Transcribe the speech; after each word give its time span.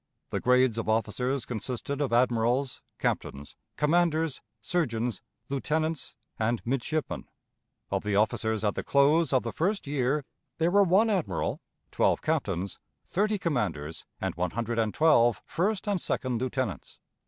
The 0.31 0.39
grades 0.39 0.79
of 0.79 0.89
officers 0.89 1.45
consisted 1.45 2.01
of 2.01 2.11
admirals, 2.11 2.81
captains, 2.97 3.55
commanders, 3.77 4.41
surgeons, 4.59 5.21
lieutenants, 5.47 6.15
and 6.39 6.59
midshipmen. 6.65 7.25
Of 7.91 8.01
the 8.03 8.15
officers 8.15 8.63
at 8.63 8.73
the 8.73 8.83
close 8.83 9.31
of 9.31 9.43
the 9.43 9.51
first 9.51 9.85
year 9.85 10.25
there 10.57 10.71
were 10.71 10.81
one 10.81 11.11
admiral, 11.11 11.61
twelve 11.91 12.23
captains, 12.23 12.79
thirty 13.05 13.37
commanders, 13.37 14.03
and 14.19 14.33
one 14.33 14.49
hundred 14.49 14.79
and 14.79 14.91
twelve 14.91 15.39
first 15.45 15.87
and 15.87 16.01
second 16.01 16.41
lieutenants. 16.41 16.97